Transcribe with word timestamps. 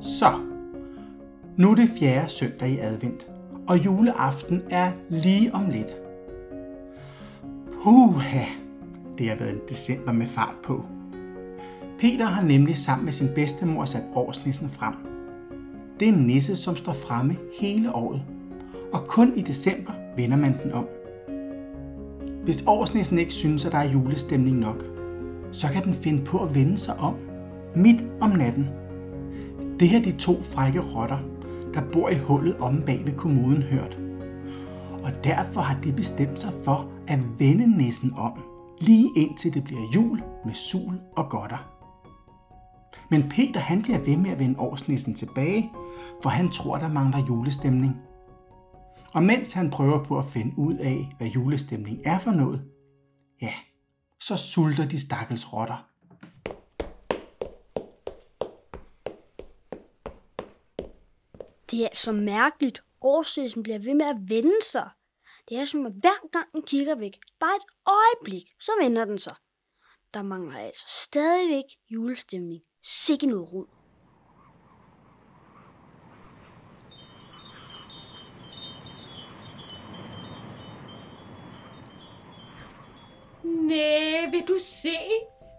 Så, 0.00 0.32
nu 1.56 1.70
er 1.70 1.74
det 1.74 1.88
fjerde 1.98 2.28
søndag 2.28 2.70
i 2.70 2.78
advent, 2.78 3.26
og 3.68 3.84
juleaften 3.84 4.62
er 4.70 4.92
lige 5.08 5.54
om 5.54 5.68
lidt. 5.70 5.96
Puha, 7.82 8.44
det 9.18 9.28
har 9.28 9.36
været 9.36 9.52
en 9.52 9.60
december 9.68 10.12
med 10.12 10.26
fart 10.26 10.54
på. 10.64 10.84
Peter 12.00 12.26
har 12.26 12.42
nemlig 12.42 12.76
sammen 12.76 13.04
med 13.04 13.12
sin 13.12 13.28
bedstemor 13.34 13.84
sat 13.84 14.04
årsnissen 14.14 14.70
frem. 14.70 14.94
Det 16.00 16.08
er 16.08 16.12
en 16.12 16.26
nisse, 16.26 16.56
som 16.56 16.76
står 16.76 16.92
fremme 16.92 17.36
hele 17.60 17.94
året, 17.94 18.22
og 18.92 19.06
kun 19.06 19.32
i 19.36 19.42
december 19.42 19.92
vender 20.16 20.36
man 20.36 20.56
den 20.62 20.72
om. 20.72 20.86
Hvis 22.44 22.64
årsnissen 22.66 23.18
ikke 23.18 23.32
synes, 23.32 23.64
at 23.64 23.72
der 23.72 23.78
er 23.78 23.90
julestemning 23.92 24.58
nok, 24.58 24.84
så 25.52 25.68
kan 25.72 25.84
den 25.84 25.94
finde 25.94 26.24
på 26.24 26.42
at 26.42 26.54
vende 26.54 26.78
sig 26.78 26.96
om 26.98 27.14
midt 27.76 28.04
om 28.20 28.30
natten. 28.30 28.68
Det 29.80 29.88
her 29.88 30.02
de 30.02 30.12
to 30.12 30.42
frække 30.42 30.80
rotter, 30.80 31.18
der 31.74 31.80
bor 31.92 32.08
i 32.08 32.18
hullet 32.18 32.56
om 32.56 32.82
bag 32.86 33.02
ved 33.04 33.12
kommoden 33.12 33.62
hørt. 33.62 33.98
Og 35.02 35.24
derfor 35.24 35.60
har 35.60 35.80
de 35.80 35.92
bestemt 35.92 36.40
sig 36.40 36.52
for 36.64 36.90
at 37.08 37.18
vende 37.38 37.78
nissen 37.78 38.12
om, 38.16 38.32
lige 38.80 39.10
indtil 39.16 39.54
det 39.54 39.64
bliver 39.64 39.90
jul 39.94 40.22
med 40.44 40.54
sul 40.54 41.00
og 41.16 41.28
godter. 41.30 41.74
Men 43.10 43.22
Peter 43.30 43.60
han 43.60 43.82
bliver 43.82 43.98
ved 43.98 44.16
med 44.16 44.30
at 44.30 44.38
vende 44.38 44.58
årsnissen 44.58 45.14
tilbage, 45.14 45.70
for 46.22 46.30
han 46.30 46.50
tror, 46.50 46.76
der 46.76 46.88
mangler 46.88 47.26
julestemning. 47.28 47.96
Og 49.18 49.24
mens 49.24 49.52
han 49.52 49.70
prøver 49.70 50.04
på 50.04 50.18
at 50.18 50.24
finde 50.24 50.58
ud 50.58 50.74
af, 50.74 51.14
hvad 51.18 51.26
julestemning 51.28 52.00
er 52.04 52.18
for 52.18 52.30
noget, 52.30 52.70
ja, 53.42 53.54
så 54.20 54.36
sulter 54.36 54.88
de 54.88 55.00
stakkels 55.00 55.52
rotter. 55.52 55.88
Det 61.70 61.82
er 61.82 61.94
så 61.94 62.12
mærkeligt. 62.12 62.84
Årsøsen 63.00 63.62
bliver 63.62 63.78
ved 63.78 63.94
med 63.94 64.06
at 64.06 64.16
vende 64.20 64.58
sig. 64.72 64.90
Det 65.48 65.56
er 65.58 65.64
som, 65.64 65.86
at 65.86 65.92
hver 65.92 66.30
gang 66.32 66.52
den 66.52 66.62
kigger 66.62 66.94
væk, 66.94 67.18
bare 67.40 67.56
et 67.56 67.64
øjeblik, 67.86 68.44
så 68.60 68.72
vender 68.82 69.04
den 69.04 69.18
sig. 69.18 69.34
Der 70.14 70.22
mangler 70.22 70.58
altså 70.58 70.86
stadigvæk 70.88 71.64
julestemning. 71.90 72.62
Sikke 72.82 73.26
noget 73.26 73.52
rod. 73.52 73.77
Næh, 83.68 84.32
vil 84.32 84.44
du 84.48 84.56
se? 84.60 84.98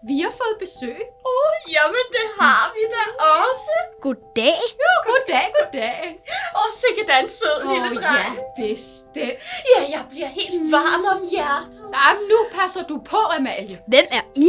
Vi 0.08 0.20
har 0.20 0.30
fået 0.30 0.56
besøg. 0.58 1.00
Oh, 1.32 1.54
jamen, 1.74 2.04
det 2.16 2.26
har 2.40 2.64
vi 2.74 2.82
da 2.94 3.02
også. 3.36 3.72
Goddag. 4.00 4.60
Jo, 4.82 4.92
goddag, 5.08 5.46
goddag. 5.58 6.20
Åh, 6.56 6.60
oh, 6.60 6.70
sikke 6.82 7.02
da 7.12 7.14
en 7.20 7.28
sød 7.28 7.58
Åh, 7.64 7.70
lille 7.72 7.88
ja, 7.88 8.00
dreng. 8.00 8.34
bestemt. 8.56 9.38
Ja, 9.72 9.80
jeg 9.94 10.02
bliver 10.10 10.26
helt 10.26 10.72
varm 10.72 11.04
om 11.14 11.20
hjertet. 11.30 11.84
Jamen, 11.94 12.22
nu 12.28 12.38
passer 12.58 12.82
du 12.90 12.96
på, 13.10 13.16
Amalie. 13.36 13.78
Hvem 13.86 14.06
er 14.10 14.20
I? 14.36 14.48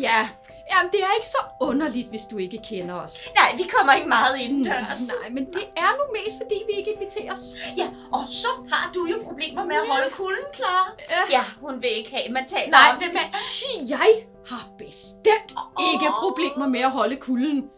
Ja, 0.00 0.28
jamen, 0.72 0.92
det 0.92 1.00
er 1.06 1.12
ikke 1.18 1.30
så 1.36 1.42
underligt, 1.60 2.08
hvis 2.08 2.24
du 2.30 2.36
ikke 2.38 2.58
kender 2.70 2.94
os. 2.94 3.14
Nej, 3.38 3.48
vi 3.56 3.64
kommer 3.76 3.92
ikke 3.92 4.08
meget 4.08 4.34
indendørs. 4.44 5.00
Nej, 5.20 5.30
men 5.30 5.44
det 5.46 5.64
er 5.76 5.90
nu 5.98 6.04
mest, 6.18 6.36
fordi 6.42 6.58
vi 6.68 6.72
ikke 6.78 6.92
inviteres. 6.92 7.42
Ja, 7.76 7.88
og 8.12 8.24
så 8.28 8.48
har 8.72 8.92
du 8.94 9.06
jo 9.12 9.16
problemer 9.24 9.64
med 9.64 9.76
at 9.76 9.86
holde 9.92 10.10
kulden 10.10 10.48
klar. 10.52 10.96
Ja. 11.10 11.22
Ja, 11.36 11.44
hun 11.60 11.74
vil 11.82 11.90
ikke 11.96 12.10
have, 12.16 12.32
man 12.32 12.46
taler 12.46 12.70
Nej, 12.70 12.88
om 12.92 12.98
det, 13.02 13.08
men... 13.12 13.32
Sig, 13.32 13.88
jeg 13.88 14.10
har 14.50 14.64
bestemt 14.78 15.50
ikke 15.92 16.06
problemer 16.24 16.68
med 16.68 16.80
at 16.80 16.90
holde 16.90 17.16
kulden. 17.16 17.70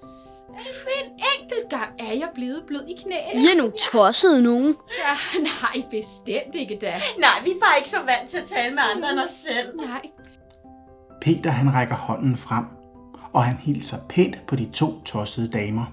En 1.03 1.10
enkelt 1.41 1.71
gang 1.71 1.91
er 2.00 2.15
jeg 2.15 2.28
blevet 2.34 2.62
blød 2.66 2.84
i 2.89 2.94
knæene. 3.03 3.43
I 3.43 3.44
er 3.53 3.56
nogle 3.56 3.72
tossede 3.93 4.43
nogen. 4.43 4.77
Ja, 4.99 5.39
nej, 5.41 5.84
bestemt 5.91 6.55
ikke 6.55 6.78
da. 6.81 7.00
Nej, 7.19 7.31
vi 7.44 7.50
er 7.50 7.60
bare 7.60 7.77
ikke 7.77 7.89
så 7.89 8.00
vant 8.00 8.31
til 8.31 8.39
at 8.39 8.44
tale 8.44 8.75
med 8.75 8.83
andre 8.94 9.10
end 9.10 9.21
os 9.21 9.28
selv. 9.28 9.77
Nej. 9.77 10.03
Peter 11.21 11.50
han 11.50 11.75
rækker 11.75 11.94
hånden 11.97 12.37
frem, 12.37 12.65
og 13.36 13.44
han 13.44 13.56
hilser 13.56 13.97
pænt 14.08 14.47
på 14.47 14.56
de 14.56 14.70
to 14.72 15.00
tossede 15.04 15.48
damer. 15.48 15.84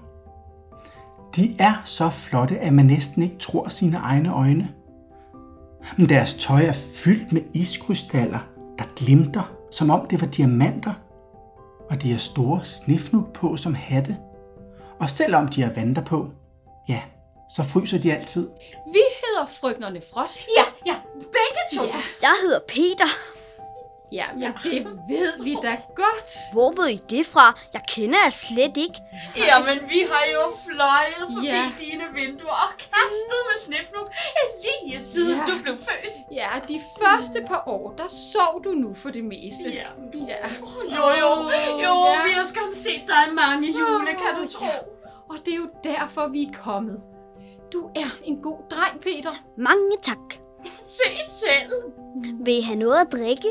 De 1.36 1.56
er 1.58 1.82
så 1.84 2.10
flotte, 2.10 2.58
at 2.58 2.72
man 2.72 2.86
næsten 2.86 3.22
ikke 3.22 3.38
tror 3.38 3.68
sine 3.68 3.96
egne 3.96 4.32
øjne. 4.32 4.68
Men 5.96 6.08
deres 6.08 6.34
tøj 6.34 6.60
er 6.64 6.72
fyldt 6.72 7.32
med 7.32 7.42
iskrystaller, 7.54 8.38
der 8.78 8.84
glimter, 8.96 9.52
som 9.70 9.90
om 9.90 10.06
det 10.06 10.20
var 10.20 10.26
diamanter. 10.26 10.92
Og 11.90 12.02
de 12.02 12.12
har 12.12 12.18
store 12.18 12.64
snifnuk 12.64 13.32
på 13.32 13.56
som 13.56 13.74
hatte. 13.74 14.16
Og 15.00 15.10
selvom 15.10 15.48
de 15.48 15.62
har 15.62 15.72
vanter 15.76 16.02
på, 16.04 16.28
ja, 16.88 17.00
så 17.50 17.62
fryser 17.62 17.98
de 17.98 18.12
altid. 18.12 18.48
Vi 18.92 19.02
hedder 19.22 19.46
frøknerne 19.60 20.00
Frost. 20.12 20.40
Ja, 20.58 20.92
ja, 20.92 20.96
begge 21.14 21.62
to. 21.76 21.84
Ja. 21.84 22.00
Jeg 22.22 22.34
hedder 22.42 22.60
Peter. 22.68 23.33
Ja, 24.14 24.26
men 24.32 24.52
det 24.64 24.86
ved 25.08 25.32
vi 25.44 25.56
da 25.62 25.72
godt. 25.96 26.28
Hvor 26.52 26.70
ved 26.72 26.88
I 26.88 26.96
det 27.10 27.26
fra? 27.26 27.46
Jeg 27.74 27.80
kender 27.88 28.18
jer 28.24 28.30
slet 28.30 28.76
ikke. 28.76 28.98
Jamen, 29.36 29.78
vi 29.88 30.00
har 30.10 30.24
jo 30.34 30.42
fløjet 30.66 31.24
forbi 31.34 31.46
Ja. 31.46 31.64
dine 31.78 32.04
vinduer 32.14 32.50
og 32.66 32.72
kastet 32.78 33.40
med 33.48 33.56
snifnuk 33.66 34.08
lige 34.64 35.00
siden 35.00 35.38
Ja. 35.38 35.44
du 35.52 35.62
blev 35.62 35.76
født. 35.76 36.16
Ja, 36.32 36.48
de 36.68 36.80
første 37.02 37.38
par 37.48 37.62
år, 37.66 37.94
der 37.98 38.08
sov 38.08 38.64
du 38.64 38.70
nu 38.72 38.94
for 38.94 39.10
det 39.10 39.24
meste. 39.24 39.64
Ja. 39.64 39.86
ja. 40.28 40.46
Jo, 40.96 41.04
jo, 41.20 41.30
jo, 41.86 41.94
ja. 42.12 42.24
vi 42.26 42.30
har 42.38 42.44
skam 42.44 42.72
set 42.72 43.02
dig 43.06 43.34
mange 43.34 43.68
jule, 43.68 44.06
kan 44.06 44.42
du 44.42 44.48
tro. 44.48 44.64
Ja. 44.64 44.78
Og 45.30 45.36
det 45.44 45.52
er 45.52 45.56
jo 45.56 45.68
derfor, 45.84 46.26
vi 46.28 46.42
er 46.42 46.52
kommet. 46.64 47.02
Du 47.72 47.90
er 47.96 48.06
en 48.24 48.42
god 48.42 48.58
dreng, 48.70 49.00
Peter. 49.00 49.30
Mange 49.58 49.96
tak. 50.02 50.18
Se 50.80 51.10
selv. 51.28 51.72
Vil 52.44 52.58
I 52.58 52.60
have 52.60 52.78
noget 52.78 53.00
at 53.00 53.12
drikke? 53.12 53.48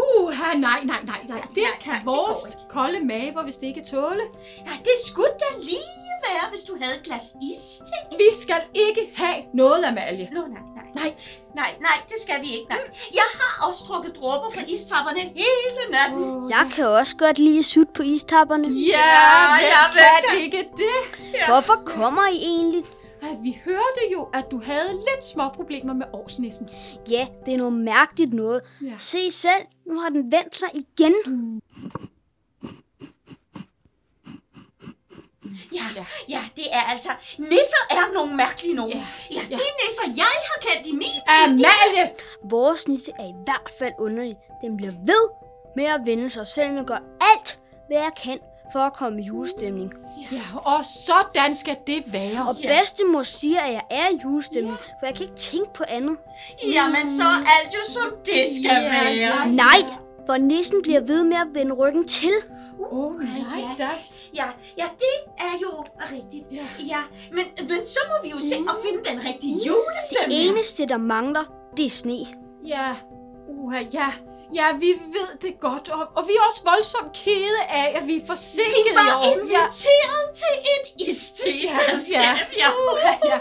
Uh, 0.00 0.30
nej, 0.30 0.54
nej, 0.56 0.80
nej, 0.84 1.00
nej. 1.04 1.20
Ja, 1.28 1.34
Det 1.54 1.60
ja, 1.62 1.68
kan 1.80 1.92
ja, 1.92 1.98
det 1.98 2.06
vores 2.06 2.38
ikke. 2.46 2.58
kolde 2.68 3.00
maver 3.10 3.44
vist 3.44 3.62
ikke 3.62 3.82
tåle. 3.90 4.24
Ja, 4.66 4.72
det 4.88 4.96
skulle 5.06 5.32
da 5.44 5.48
lige 5.70 6.12
være, 6.28 6.50
hvis 6.50 6.60
du 6.60 6.76
havde 6.80 6.94
et 6.96 7.02
glas 7.02 7.26
iste. 7.52 7.92
Vi 8.22 8.28
skal 8.42 8.62
ikke 8.74 9.12
have 9.16 9.36
noget, 9.54 9.84
Amalie. 9.84 10.28
Nå, 10.32 10.40
nej, 10.40 10.62
nej. 10.76 10.84
Nej. 10.94 11.14
Nej, 11.54 11.74
nej, 11.80 11.96
det 12.08 12.14
skal 12.22 12.42
vi 12.42 12.46
ikke, 12.52 12.66
nej. 12.68 12.78
Jeg 13.14 13.28
har 13.40 13.68
også 13.68 13.84
trukket 13.86 14.16
dråber 14.16 14.50
fra 14.54 14.60
istapperne 14.68 15.20
hele 15.20 15.82
natten. 15.90 16.50
Jeg 16.50 16.70
kan 16.74 16.86
også 16.86 17.16
godt 17.16 17.38
lide 17.38 17.62
sut 17.62 17.88
på 17.94 18.02
istapperne. 18.02 18.68
Ja, 18.68 18.98
Ja, 18.98 19.56
ja, 19.60 19.82
hvem 19.92 20.30
kan 20.30 20.40
ikke 20.42 20.68
det? 20.76 21.20
Hvorfor 21.48 21.82
kommer 21.86 22.28
I 22.28 22.36
egentlig? 22.36 22.82
Ej, 23.22 23.28
vi 23.42 23.60
hørte 23.64 24.00
jo, 24.12 24.28
at 24.34 24.44
du 24.50 24.60
havde 24.64 24.92
lidt 24.92 25.24
små 25.32 25.48
problemer 25.48 25.94
med 25.94 26.06
årsnissen. 26.12 26.68
Ja, 27.10 27.26
det 27.46 27.54
er 27.54 27.58
noget 27.58 27.72
mærkeligt 27.72 28.34
noget. 28.34 28.60
Ja. 28.82 28.92
Se 28.98 29.30
selv, 29.30 29.62
nu 29.92 29.98
har 30.00 30.08
den 30.08 30.32
vendt 30.32 30.56
sig 30.56 30.68
igen. 30.74 31.14
Ja, 35.72 35.82
Ja. 35.96 36.04
ja, 36.28 36.40
det 36.56 36.64
er 36.72 36.80
altså... 36.92 37.10
Nisser 37.38 37.84
er 37.90 38.12
nogle 38.14 38.36
mærkelige 38.36 38.74
nogen. 38.74 38.92
Ja, 38.92 39.06
Ja, 39.30 39.36
ja. 39.50 39.56
de 39.56 39.62
nisser, 39.84 40.04
jeg 40.16 40.24
har 40.48 40.60
kendt 40.60 40.86
i 40.86 40.92
min 40.92 41.02
tid, 41.02 41.58
de 41.58 41.64
Amalie! 41.66 42.14
Vores 42.50 42.88
nisse 42.88 43.12
er 43.18 43.24
i 43.24 43.34
hvert 43.44 43.70
fald 43.78 43.92
underlig. 43.98 44.36
Den 44.64 44.76
bliver 44.76 44.92
ved 45.06 45.28
med 45.76 45.84
at 45.84 46.00
vende 46.06 46.30
sig, 46.30 46.46
selvom 46.46 46.76
jeg 46.76 46.84
gør 46.84 46.98
alt, 47.20 47.60
hvad 47.88 47.98
jeg 47.98 48.10
kan 48.22 48.38
for 48.72 48.78
at 48.78 48.92
komme 48.92 49.20
i 49.22 49.24
julestemning. 49.24 49.92
Ja, 50.32 50.42
og 50.64 50.80
sådan 51.06 51.54
skal 51.54 51.76
det 51.86 52.02
være. 52.12 52.46
Og 52.48 52.56
Ja. 52.62 52.68
bedstemor 52.78 53.22
siger, 53.22 53.60
at 53.60 53.72
jeg 53.72 53.82
er 53.90 54.08
i 54.08 54.18
julestemning, 54.24 54.76
for 55.00 55.06
jeg 55.06 55.14
kan 55.14 55.22
ikke 55.26 55.36
tænke 55.36 55.72
på 55.74 55.84
andet. 55.88 56.16
Jamen, 56.74 57.08
så 57.08 57.22
er 57.22 57.46
alt 57.60 57.74
jo 57.74 57.80
som 57.86 58.16
det 58.24 58.34
skal 58.56 58.82
Ja, 58.82 59.02
være. 59.02 59.14
ja. 59.14 59.44
Nej, 59.46 59.78
for 60.26 60.36
nissen 60.36 60.82
bliver 60.82 61.00
ved 61.00 61.24
med 61.24 61.36
at 61.36 61.46
vende 61.54 61.72
ryggen 61.74 62.08
til. 62.08 62.30
Åh, 62.80 62.98
oh, 63.06 63.18
nej, 63.20 63.28
ja. 63.78 63.88
Ja, 64.34 64.44
ja, 64.78 64.84
det 64.98 65.32
er 65.38 65.58
jo 65.62 65.84
rigtigt. 66.12 66.44
Ja. 66.52 66.66
Ja, 66.88 66.98
men, 67.32 67.44
men 67.68 67.84
så 67.84 67.98
må 68.08 68.14
vi 68.28 68.30
jo 68.30 68.40
se 68.40 68.54
at 68.54 68.74
finde 68.84 69.10
den 69.10 69.24
rigtige 69.32 69.54
Det 69.54 69.66
julestemning. 69.66 70.40
eneste, 70.50 70.86
der 70.86 70.96
mangler, 70.96 71.44
det 71.76 71.84
er 71.86 71.90
sne. 71.90 72.18
Ja, 72.66 72.94
uha, 73.48 73.78
ja. 73.94 74.06
Ja, 74.54 74.66
vi 74.78 74.90
ved 75.16 75.30
det 75.42 75.60
godt, 75.60 75.88
og, 75.88 76.08
og 76.16 76.22
vi 76.28 76.32
er 76.32 76.42
også 76.48 76.62
voldsomt 76.64 77.12
kede 77.24 77.60
af, 77.68 77.86
at 78.00 78.06
vi 78.06 78.16
er 78.16 78.26
forsinket 78.26 78.84
Vi 78.84 78.90
i 78.92 78.94
var 78.94 79.16
år. 79.18 79.24
Ja. 79.24 79.32
inviteret 79.32 80.26
til 80.40 80.54
et 80.74 80.86
iste-selskab, 81.08 82.48
ja. 82.62 82.68
Ja, 83.06 83.14
ja. 83.30 83.38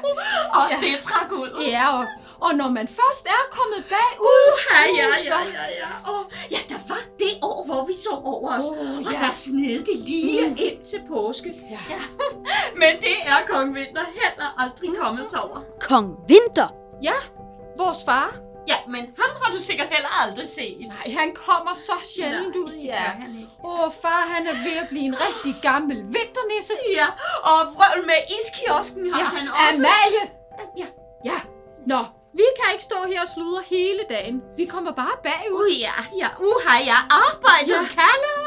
Og 0.60 0.66
Ja. 0.72 0.78
det 0.82 1.00
trak 1.04 1.32
ud. 1.32 1.64
Ja, 1.68 2.00
og, 2.00 2.06
Og 2.40 2.56
når 2.56 2.70
man 2.70 2.88
først 2.88 3.26
er 3.26 3.44
kommet 3.52 3.86
bagud... 3.90 4.46
Ja, 4.72 4.82
ja, 5.02 5.08
ja, 5.32 5.40
ja, 5.58 5.66
ja. 5.82 6.12
Oh, 6.12 6.24
ja, 6.52 6.58
der 6.70 6.80
var 6.88 7.02
det 7.20 7.34
år, 7.42 7.64
hvor 7.66 7.86
vi 7.86 7.94
så 7.94 8.10
over 8.24 8.56
os. 8.58 8.64
Åh, 8.64 8.98
og 9.08 9.12
ja. 9.14 9.20
der 9.20 9.32
sned 9.32 9.80
det 9.86 9.98
lige 10.10 10.48
mm. 10.48 10.56
ind 10.60 10.84
til 10.84 11.02
påske. 11.08 11.50
Ja. 11.72 11.80
ja. 11.90 12.02
Men 12.82 13.02
det 13.02 13.16
er 13.26 13.36
kong 13.48 13.76
Vinter 13.76 14.06
heller 14.22 14.50
aldrig 14.58 14.90
kommet 15.02 15.28
sig 15.28 15.42
over. 15.42 15.60
Kong 15.82 16.16
Vinter. 16.28 16.68
Ja, 17.04 17.14
vores 17.78 17.98
far. 18.06 18.36
Ja, 18.68 18.76
men 18.88 19.02
ham 19.20 19.32
har 19.42 19.52
du 19.54 19.60
sikkert 19.60 19.88
heller 19.88 20.12
aldrig 20.24 20.48
set. 20.48 20.78
Nej, 20.88 21.16
han 21.20 21.34
kommer 21.36 21.74
så 21.76 21.92
sjældent 22.16 22.56
Nej, 22.56 22.64
ud, 22.64 22.72
ja. 22.84 23.06
Åh, 23.64 23.92
far, 24.02 24.22
han 24.34 24.48
er 24.48 24.54
ved 24.54 24.78
at 24.84 24.88
blive 24.90 25.04
en 25.06 25.16
rigtig 25.28 25.56
gammel 25.62 25.98
vinternisse. 25.98 26.74
Ja, 26.96 27.08
og 27.44 27.60
vrøvl 27.76 28.06
med 28.06 28.20
iskiosken 28.38 29.14
har 29.14 29.26
han 29.38 29.48
også. 29.48 29.86
Amalie! 29.86 30.24
Ja. 30.78 30.88
Ja, 31.26 31.40
nå, 31.88 32.00
vi 32.34 32.44
kan 32.58 32.68
ikke 32.74 32.84
stå 32.84 32.96
her 33.08 33.22
og 33.22 33.28
sludre 33.36 33.62
hele 33.70 34.04
dagen. 34.10 34.42
Vi 34.58 34.66
kommer 34.66 34.92
bare 34.92 35.16
bagud. 35.24 35.66
Uh, 35.72 35.80
ja, 35.80 35.94
ja. 36.22 36.30
Uha, 36.40 36.76
ja. 36.92 37.00
Arbejdet 37.26 37.68
Ja. 37.68 37.82
ja. 37.82 37.88
kalder. 37.88 38.40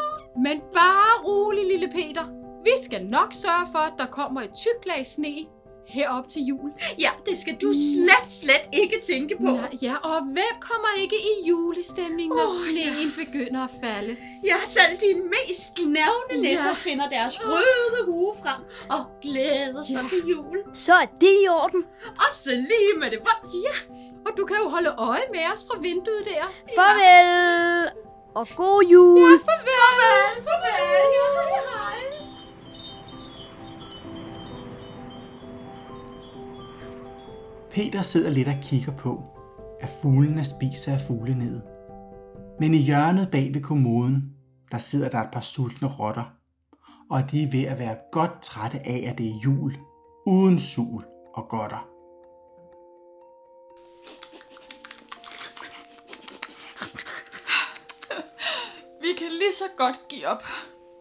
Men 0.47 0.61
bare 0.75 1.25
rolig, 1.25 1.65
lille 1.67 1.89
Peter. 1.89 2.25
Vi 2.65 2.71
skal 2.85 3.03
nok 3.07 3.33
sørge 3.33 3.67
for, 3.73 3.79
at 3.79 3.93
der 3.99 4.07
kommer 4.07 4.41
et 4.41 4.51
tykt 4.55 4.87
lag 4.87 5.07
sne 5.07 5.47
herop 5.87 6.29
til 6.29 6.43
jul. 6.43 6.71
Ja, 6.99 7.11
det 7.27 7.39
skal 7.39 7.55
du 7.63 7.73
slet, 7.73 8.31
slet 8.31 8.65
ikke 8.73 9.01
tænke 9.07 9.37
på. 9.37 9.43
Nej, 9.43 9.71
ja, 9.83 9.95
og 9.97 10.23
hvem 10.25 10.55
kommer 10.61 10.89
ikke 11.01 11.17
i 11.17 11.49
julestemning, 11.49 12.29
når 12.29 12.45
Åh, 12.45 12.65
sneen 12.65 13.13
begynder 13.27 13.65
at 13.65 13.71
falde? 13.85 14.17
Ja, 14.45 14.57
selv 14.67 14.93
de 15.05 15.11
mest 15.35 15.79
nævne 15.79 16.49
nisser 16.49 16.69
Ja. 16.69 16.75
finder 16.75 17.09
deres 17.09 17.41
røde 17.45 18.05
hue 18.07 18.35
frem 18.43 18.61
og 18.91 19.03
glæder 19.23 19.85
sig 19.85 20.01
Ja. 20.03 20.09
til 20.09 20.23
jul. 20.31 20.59
Så 20.73 20.93
er 20.95 21.07
det 21.21 21.35
i 21.45 21.49
orden. 21.49 21.83
Og 22.07 22.31
så 22.43 22.51
lige 22.51 22.93
med 23.01 23.11
det 23.11 23.19
vons. 23.19 23.55
Ja. 23.67 23.77
Og 24.27 24.31
du 24.39 24.45
kan 24.45 24.57
jo 24.63 24.69
holde 24.69 24.91
øje 24.99 25.27
med 25.35 25.41
os 25.53 25.65
fra 25.69 25.79
vinduet 25.81 26.25
der. 26.25 26.45
Farvel. 26.77 27.91
Og 28.35 28.49
god 28.57 28.83
jul. 28.93 29.31
Ja, 29.31 29.37
Farvel, 29.49 30.43
farvel. 30.47 31.05
Ja, 31.17 31.27
hej, 31.37 31.84
Peter 37.75 38.03
sidder 38.03 38.31
lidt 38.31 38.49
og 38.49 38.55
kigger 38.63 38.97
på, 38.97 39.23
at 39.81 39.89
fuglene 40.03 40.45
spiser 40.45 40.93
af 40.93 41.01
fuglenedet. 41.01 41.63
Men 42.61 42.75
i 42.75 42.79
hjørnet 42.79 43.31
bag 43.31 43.55
ved 43.55 43.63
kommoden, 43.63 44.37
der 44.73 44.79
sidder 44.79 45.09
der 45.09 45.19
et 45.19 45.31
par 45.33 45.41
sultne 45.41 45.89
rotter, 45.89 46.25
og 47.11 47.31
de 47.31 47.43
er 47.43 47.51
ved 47.51 47.63
at 47.63 47.79
være 47.79 47.97
godt 48.13 48.43
trætte 48.43 48.79
af, 48.79 49.05
at 49.11 49.19
det 49.19 49.27
er 49.27 49.41
jul, 49.45 49.77
uden 50.27 50.59
sul 50.59 51.05
og 51.35 51.49
godter. 51.49 51.89
Vi 59.01 59.13
kan 59.19 59.33
lige 59.33 59.53
så 59.53 59.65
godt 59.77 59.97
give 60.09 60.29
op. 60.29 60.43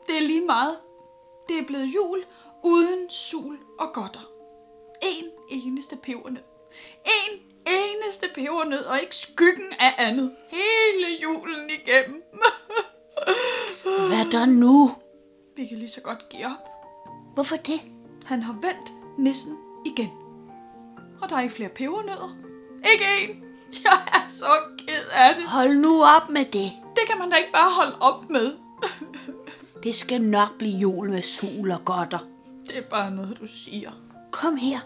Det 0.07 0.17
er 0.17 0.27
lige 0.27 0.45
meget. 0.45 0.75
Det 1.49 1.59
er 1.59 1.67
blevet 1.67 1.87
jul 1.95 2.19
uden 2.63 3.09
sul 3.09 3.57
og 3.79 3.87
godter. 3.93 4.29
En 5.01 5.25
eneste 5.49 5.95
pebernød. 6.03 6.52
En 7.05 7.39
eneste 7.67 8.27
pebernød, 8.35 8.85
og 8.85 8.99
ikke 9.01 9.15
skyggen 9.15 9.73
af 9.79 9.93
andet. 9.97 10.31
Hele 10.49 11.21
julen 11.23 11.69
igennem. 11.69 12.23
Hvad 14.09 14.31
der 14.31 14.45
nu? 14.45 14.91
Vi 15.55 15.65
kan 15.65 15.77
lige 15.77 15.89
så 15.89 16.01
godt 16.01 16.29
give 16.29 16.45
op. 16.45 16.69
Hvorfor 17.33 17.55
det? 17.55 17.81
Han 18.25 18.41
har 18.41 18.53
vendt 18.53 18.93
nissen 19.17 19.57
igen. 19.85 20.09
Og 21.21 21.29
der 21.29 21.35
er 21.35 21.41
ikke 21.41 21.53
flere 21.55 21.69
pebernødder. 21.69 22.37
Ikke 22.93 23.05
en. 23.21 23.43
Jeg 23.83 23.99
er 24.13 24.27
så 24.27 24.51
ked 24.77 25.05
af 25.13 25.35
det. 25.35 25.43
Hold 25.43 25.75
nu 25.75 26.03
op 26.03 26.29
med 26.29 26.45
det. 26.45 26.71
Det 26.95 27.07
kan 27.07 27.17
man 27.19 27.29
da 27.29 27.35
ikke 27.35 27.51
bare 27.51 27.71
holde 27.71 27.97
op 27.99 28.29
med. 28.29 28.57
Det 29.83 29.95
skal 29.95 30.21
nok 30.21 30.57
blive 30.57 30.77
jul 30.77 31.09
med 31.09 31.21
sul 31.21 31.71
og 31.71 31.85
godter. 31.85 32.19
Det 32.67 32.77
er 32.77 32.81
bare 32.81 33.11
noget, 33.11 33.37
du 33.41 33.47
siger. 33.47 33.91
Kom 34.31 34.55
her, 34.55 34.79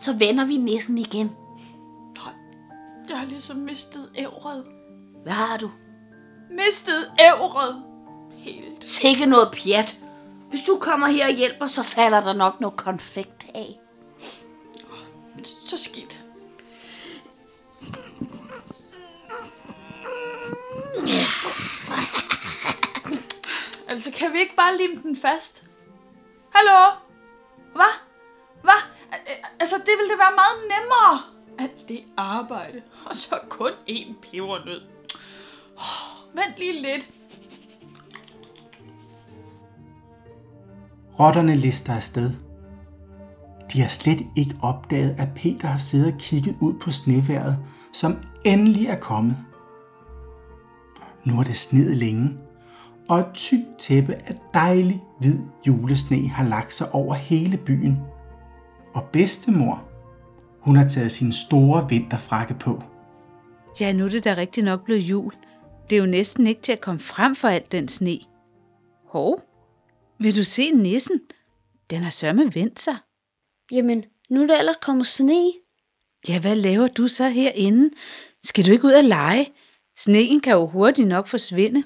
så 0.00 0.12
vender 0.12 0.44
vi 0.44 0.56
nissen 0.56 0.98
igen. 0.98 1.36
Nej, 2.16 2.34
jeg 3.08 3.18
har 3.18 3.26
ligesom 3.26 3.56
mistet 3.56 4.10
ævret. 4.16 4.64
Hvad 5.22 5.32
har 5.32 5.56
du? 5.56 5.70
Mistet 6.50 7.12
ævret. 7.20 7.84
Helt. 8.32 8.84
Sikke 8.84 9.26
noget 9.26 9.48
pjat. 9.52 9.98
Hvis 10.50 10.60
du 10.62 10.78
kommer 10.80 11.06
her 11.06 11.26
og 11.26 11.32
hjælper, 11.32 11.66
så 11.66 11.82
falder 11.82 12.20
der 12.20 12.32
nok 12.32 12.60
noget 12.60 12.76
konfekt 12.76 13.46
af. 13.54 13.80
Så 15.66 15.78
skidt. 15.78 16.24
Altså, 23.88 24.12
kan 24.12 24.32
vi 24.32 24.38
ikke 24.38 24.54
bare 24.56 24.76
lime 24.76 25.02
den 25.02 25.16
fast? 25.16 25.64
Hallo? 26.54 26.86
Hvad? 27.74 27.92
Hvad? 28.62 28.82
Altså, 29.60 29.76
det 29.76 29.94
ville 29.98 30.10
det 30.12 30.18
være 30.18 30.34
meget 30.42 30.58
nemmere. 30.74 31.20
Alt 31.58 31.88
det 31.88 32.00
arbejde, 32.16 32.82
og 33.06 33.16
så 33.16 33.38
kun 33.48 33.70
én 33.88 34.14
pebernød. 34.22 34.80
Oh, 35.76 36.36
vent 36.36 36.58
lige 36.58 36.82
lidt. 36.82 37.10
Rotterne 41.20 41.54
lister 41.54 41.94
afsted. 41.94 42.30
De 43.72 43.82
har 43.82 43.88
slet 43.88 44.26
ikke 44.36 44.56
opdaget, 44.62 45.14
at 45.18 45.28
Peter 45.34 45.68
har 45.68 45.78
siddet 45.78 46.12
og 46.12 46.18
kigget 46.20 46.56
ud 46.60 46.74
på 46.74 46.90
sneværet, 46.90 47.58
som 47.92 48.16
endelig 48.44 48.86
er 48.86 49.00
kommet. 49.00 49.36
Nu 51.24 51.40
er 51.40 51.44
det 51.44 51.56
sneet 51.56 51.96
længe, 51.96 52.38
og 53.08 53.18
et 53.18 53.26
tykt 53.34 53.78
tæppe 53.78 54.14
af 54.14 54.38
dejlig 54.54 55.02
hvid 55.20 55.38
julesne 55.66 56.28
har 56.28 56.44
lagt 56.44 56.74
sig 56.74 56.94
over 56.94 57.14
hele 57.14 57.56
byen. 57.56 57.98
Og 58.94 59.08
bedstemor, 59.12 59.88
hun 60.60 60.76
har 60.76 60.88
taget 60.88 61.12
sin 61.12 61.32
store 61.32 61.88
vinterfrakke 61.88 62.54
på. 62.54 62.82
Ja, 63.80 63.92
nu 63.92 64.04
er 64.04 64.08
det 64.08 64.24
da 64.24 64.34
rigtig 64.34 64.64
nok 64.64 64.84
blevet 64.84 65.00
jul. 65.00 65.32
Det 65.90 65.96
er 65.96 66.00
jo 66.00 66.06
næsten 66.06 66.46
ikke 66.46 66.62
til 66.62 66.72
at 66.72 66.80
komme 66.80 67.00
frem 67.00 67.34
for 67.34 67.48
alt 67.48 67.72
den 67.72 67.88
sne. 67.88 68.18
Hov, 69.06 69.42
vil 70.18 70.36
du 70.36 70.44
se 70.44 70.70
nissen? 70.70 71.20
Den 71.90 72.02
har 72.02 72.10
sørme 72.10 72.54
vendt 72.54 72.80
sig. 72.80 72.96
Jamen, 73.72 74.04
nu 74.30 74.42
er 74.42 74.46
der 74.46 74.58
ellers 74.58 74.76
kommet 74.82 75.06
sne. 75.06 75.52
Ja, 76.28 76.40
hvad 76.40 76.56
laver 76.56 76.86
du 76.86 77.08
så 77.08 77.28
herinde? 77.28 77.90
Skal 78.42 78.66
du 78.66 78.70
ikke 78.70 78.84
ud 78.84 78.92
og 78.92 79.04
lege? 79.04 79.52
Sneen 79.98 80.40
kan 80.40 80.52
jo 80.52 80.66
hurtigt 80.66 81.08
nok 81.08 81.26
forsvinde. 81.26 81.84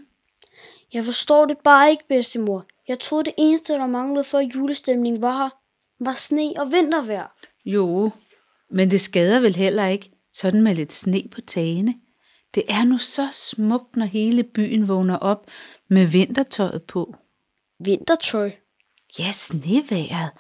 Jeg 0.93 1.05
forstår 1.05 1.47
det 1.47 1.59
bare 1.65 1.91
ikke, 1.91 2.05
bedstemor. 2.09 2.65
Jeg 2.89 2.99
troede, 2.99 3.25
det 3.25 3.33
eneste, 3.39 3.73
der 3.73 3.87
manglede 3.87 4.25
for 4.25 4.39
at 4.39 4.55
julestemningen 4.55 5.23
var 5.23 5.37
her, 5.37 5.62
var 6.07 6.15
sne 6.15 6.53
og 6.57 6.73
vintervejr. 6.73 7.27
Jo, 7.65 8.11
men 8.71 8.91
det 8.91 9.01
skader 9.01 9.41
vel 9.41 9.57
heller 9.57 9.87
ikke, 9.87 10.11
sådan 10.35 10.63
med 10.63 10.75
lidt 10.75 10.93
sne 10.93 11.23
på 11.31 11.41
tagene. 11.41 11.95
Det 12.55 12.65
er 12.69 12.85
nu 12.85 12.99
så 12.99 13.29
smukt, 13.33 13.97
når 13.97 14.07
hele 14.07 14.43
byen 14.43 14.89
vågner 14.89 15.17
op 15.17 15.47
med 15.91 16.07
vintertøjet 16.07 16.83
på. 16.83 17.15
Vintertøj. 17.85 18.51
Ja, 19.19 19.33
sneværet. 19.33 20.31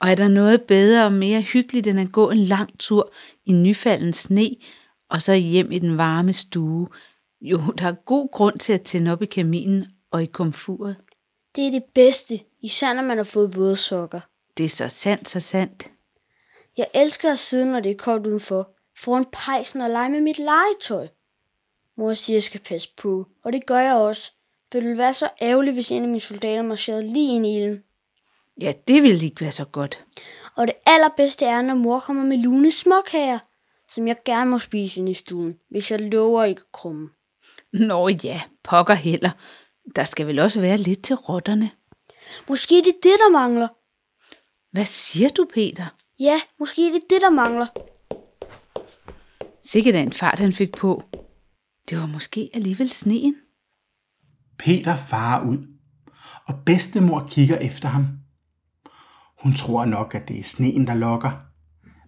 Og 0.00 0.10
er 0.10 0.14
der 0.14 0.28
noget 0.28 0.62
bedre 0.62 1.04
og 1.04 1.12
mere 1.12 1.40
hyggeligt 1.40 1.86
end 1.86 2.00
at 2.00 2.12
gå 2.12 2.30
en 2.30 2.38
lang 2.38 2.78
tur 2.78 3.12
i 3.44 3.52
nyfalden 3.52 4.12
sne, 4.12 4.50
og 5.10 5.22
så 5.22 5.34
hjem 5.34 5.72
i 5.72 5.78
den 5.78 5.98
varme 5.98 6.32
stue? 6.32 6.88
Jo, 7.40 7.60
der 7.78 7.86
er 7.86 7.92
god 7.92 8.28
grund 8.32 8.58
til 8.58 8.72
at 8.72 8.82
tænde 8.82 9.12
op 9.12 9.22
i 9.22 9.26
kaminen 9.26 9.86
og 10.10 10.22
i 10.22 10.26
komfuret. 10.26 10.96
Det 11.56 11.66
er 11.66 11.70
det 11.70 11.84
bedste, 11.94 12.40
især 12.62 12.92
når 12.92 13.02
man 13.02 13.16
har 13.16 13.24
fået 13.24 13.56
våde 13.56 13.76
sokker. 13.76 14.20
Det 14.56 14.64
er 14.64 14.68
så 14.68 14.88
sandt, 14.88 15.28
så 15.28 15.40
sandt. 15.40 15.90
Jeg 16.76 16.86
elsker 16.94 17.32
at 17.32 17.38
sidde, 17.38 17.66
når 17.66 17.80
det 17.80 17.90
er 17.90 17.96
koldt 17.96 18.26
udenfor, 18.26 18.70
foran 18.98 19.26
pejsen 19.32 19.80
og 19.80 19.90
lege 19.90 20.08
med 20.08 20.20
mit 20.20 20.38
legetøj. 20.38 21.08
Mor 21.96 22.14
siger, 22.14 22.34
at 22.34 22.36
jeg 22.36 22.42
skal 22.42 22.60
passe 22.60 22.88
på, 22.96 23.26
og 23.44 23.52
det 23.52 23.66
gør 23.66 23.78
jeg 23.78 23.94
også. 23.94 24.32
For 24.72 24.80
det 24.80 24.88
ville 24.88 24.98
være 24.98 25.14
så 25.14 25.28
ærgerligt, 25.42 25.74
hvis 25.74 25.90
en 25.90 26.02
af 26.02 26.08
mine 26.08 26.20
soldater 26.20 26.62
marcherede 26.62 27.12
lige 27.12 27.34
ind 27.34 27.46
i 27.46 27.56
ilden. 27.56 27.82
Ja, 28.60 28.72
det 28.88 29.02
ville 29.02 29.24
ikke 29.24 29.40
være 29.40 29.52
så 29.52 29.64
godt. 29.64 30.04
Og 30.56 30.66
det 30.66 30.74
allerbedste 30.86 31.44
er, 31.44 31.62
når 31.62 31.74
mor 31.74 32.00
kommer 32.00 32.24
med 32.24 32.36
lune 32.36 32.70
småkager, 32.70 33.38
som 33.88 34.08
jeg 34.08 34.16
gerne 34.24 34.50
må 34.50 34.58
spise 34.58 35.00
inde 35.00 35.10
i 35.10 35.14
stuen, 35.14 35.58
hvis 35.70 35.90
jeg 35.90 36.00
lover 36.00 36.44
ikke 36.44 36.62
krumme. 36.72 37.10
Nå 37.72 38.08
ja, 38.08 38.42
pokker 38.62 38.94
heller. 38.94 39.30
Der 39.96 40.04
skal 40.04 40.26
vel 40.26 40.38
også 40.38 40.60
være 40.60 40.76
lidt 40.76 41.04
til 41.04 41.16
rotterne. 41.16 41.70
Måske 42.48 42.74
det 42.74 42.86
er 42.86 43.00
det, 43.02 43.16
der 43.18 43.30
mangler. 43.30 43.68
Hvad 44.74 44.84
siger 44.84 45.28
du, 45.28 45.46
Peter? 45.54 45.86
Ja, 46.20 46.40
måske 46.58 46.82
det 46.82 46.94
er 46.94 47.08
det, 47.10 47.22
der 47.22 47.30
mangler. 47.30 47.66
Sikkert 49.62 49.94
en 49.94 50.12
fart, 50.12 50.38
han 50.38 50.52
fik 50.52 50.76
på. 50.76 51.02
Det 51.90 51.98
var 51.98 52.06
måske 52.06 52.50
alligevel 52.54 52.90
sneen. 52.90 53.36
Peter 54.58 54.96
farer 54.96 55.46
ud, 55.46 55.58
og 56.46 56.54
bedstemor 56.66 57.26
kigger 57.30 57.58
efter 57.58 57.88
ham. 57.88 58.06
Hun 59.42 59.54
tror 59.54 59.84
nok, 59.84 60.14
at 60.14 60.28
det 60.28 60.38
er 60.38 60.44
sneen, 60.44 60.86
der 60.86 60.94
lokker, 60.94 61.30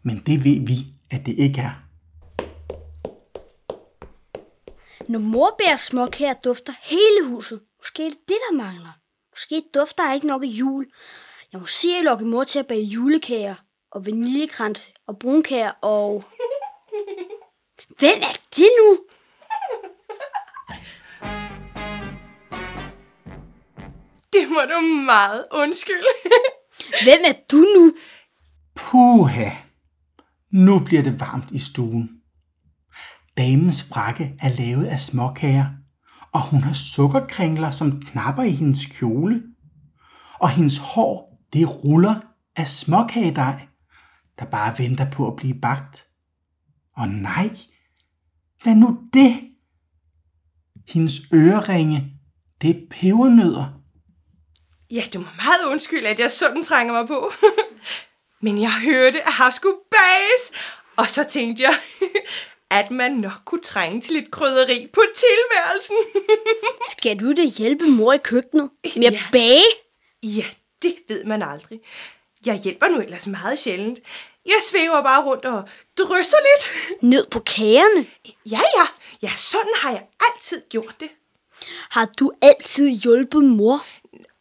men 0.05 0.23
det 0.27 0.45
ved 0.45 0.67
vi, 0.67 0.87
at 1.11 1.27
det 1.27 1.39
ikke 1.39 1.61
er. 1.61 1.83
Når 5.09 5.19
morbærs 5.19 5.81
småkager 5.81 6.35
dufter 6.45 6.73
hele 6.83 7.29
huset, 7.35 7.61
måske 7.79 8.07
er 8.07 8.11
det 8.11 8.19
det, 8.29 8.37
der 8.51 8.57
mangler. 8.57 8.99
Måske 9.33 9.63
dufter 9.75 10.13
ikke 10.13 10.27
nok 10.27 10.43
af 10.43 10.47
jul. 10.47 10.87
Jeg 11.57 11.61
må 11.61 11.67
se 11.67 11.89
at 11.99 12.05
lokke 12.05 12.25
mor 12.25 12.45
til 12.45 12.59
at 12.59 12.67
bage 12.67 12.85
julekager 12.85 13.55
og 13.93 14.07
vaniljekranse 14.07 14.93
og 15.07 15.19
brunkager 15.19 15.71
og... 15.71 16.25
Hvem 17.99 18.19
er 18.23 18.39
det 18.57 18.69
nu? 18.81 18.99
Det 24.33 24.49
må 24.49 24.61
du 24.61 24.81
meget 24.81 25.47
undskylde. 25.53 26.13
Hvem 27.05 27.21
er 27.29 27.35
du 27.53 27.57
nu? 27.57 27.95
Puha! 28.75 29.51
Nu 30.53 30.79
bliver 30.79 31.03
det 31.03 31.21
varmt 31.21 31.51
i 31.51 31.59
stuen. 31.59 32.11
Damens 33.37 33.83
frakke 33.83 34.35
er 34.43 34.49
lavet 34.49 34.87
af 34.87 35.01
småkager, 35.01 35.67
og 36.33 36.43
hun 36.43 36.61
har 36.61 36.75
sukkerkringler 36.75 37.71
som 37.71 38.03
knapper 38.03 38.43
i 38.43 38.51
hendes 38.51 38.87
kjole. 38.87 39.43
Og 40.41 40.51
hendes 40.51 40.79
hår, 40.79 41.36
det 41.53 41.85
ruller 41.85 42.15
af 42.57 42.69
småkagedej, 42.69 43.67
der 44.39 44.45
bare 44.45 44.75
venter 44.79 45.11
på 45.11 45.29
at 45.29 45.37
blive 45.37 45.55
bagt. 45.63 46.07
Og 46.97 47.09
nej, 47.09 47.51
hvad 48.63 48.75
nu 48.75 48.99
det? 49.13 49.41
Hendes 50.89 51.13
øreringe, 51.35 52.13
det 52.63 52.71
er 52.71 52.81
pebernødder. 52.91 53.67
Ja, 54.91 55.03
du 55.15 55.19
må 55.19 55.25
meget 55.37 55.71
undskylde, 55.73 56.09
at 56.09 56.19
jeg 56.21 56.31
sådan 56.31 56.63
trænger 56.63 56.93
mig 56.93 57.07
på. 57.07 57.33
Men 58.43 58.61
jeg 58.61 58.73
hørte, 58.81 59.23
at 59.23 59.33
her 59.39 59.51
skulle 59.51 59.77
bages. 59.91 60.61
Og 60.97 61.09
så 61.09 61.25
tænkte 61.25 61.63
jeg, 61.63 61.75
at 62.81 62.91
man 62.91 63.13
nok 63.13 63.33
kunne 63.45 63.63
trænge 63.63 64.01
til 64.01 64.13
lidt 64.15 64.31
krydderi 64.31 64.87
på 64.93 65.01
tilværelsen. 65.17 65.97
Skal 66.93 67.21
du 67.21 67.33
da 67.33 67.43
hjælpe 67.59 67.85
mor 67.85 68.13
i 68.13 68.19
køkkenet 68.25 68.71
med 68.97 69.05
at 69.07 69.13
Ja. 69.13 69.23
bage? 69.33 69.63
ja, 70.23 70.45
det 70.83 70.97
ved 71.09 71.25
man 71.25 71.43
aldrig. 71.43 71.81
Jeg 72.47 72.59
hjælper 72.59 72.89
nu 72.89 73.01
ellers 73.01 73.27
meget 73.27 73.59
sjældent. 73.59 73.99
Jeg 74.47 74.59
svæver 74.71 75.03
bare 75.03 75.25
rundt 75.25 75.45
og 75.45 75.69
drysser 75.99 76.37
lidt. 76.37 77.03
Ned 77.03 77.27
på 77.31 77.41
kagerne? 77.41 78.07
Ja, 78.51 78.61
ja. 78.77 78.87
Ja, 79.23 79.31
sådan 79.37 79.73
har 79.77 79.91
jeg 79.91 80.07
altid 80.21 80.63
gjort 80.71 80.95
det. 81.01 81.09
Har 81.91 82.05
du 82.19 82.33
altid 82.43 82.89
hjulpet 82.89 83.45
mor? 83.45 83.87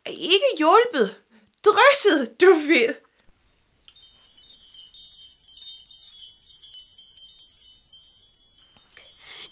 Ikke 0.10 0.46
hjulpet. 0.58 1.22
Drysset, 1.66 2.42
du 2.42 2.54
ved. 2.54 2.96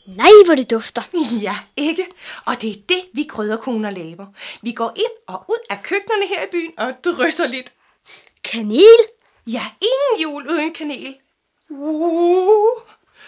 Nej, 0.05 0.29
hvor 0.45 0.55
det 0.55 0.69
dufter. 0.71 1.01
Ja, 1.47 1.55
ikke? 1.77 2.07
Og 2.45 2.61
det 2.61 2.69
er 2.69 2.81
det, 2.89 3.01
vi 3.13 3.23
krydderkoner 3.29 3.89
laver. 3.89 4.25
Vi 4.61 4.71
går 4.71 4.91
ind 4.95 5.15
og 5.27 5.45
ud 5.49 5.59
af 5.69 5.83
køkkenerne 5.83 6.27
her 6.27 6.43
i 6.43 6.47
byen 6.51 6.71
og 6.77 6.93
drysser 7.03 7.47
lidt. 7.47 7.73
Kanel? 8.43 8.99
Ja, 9.47 9.65
ingen 9.81 10.21
jul 10.23 10.49
uden 10.49 10.73
kanel. 10.73 11.15
Uh, 11.69 11.79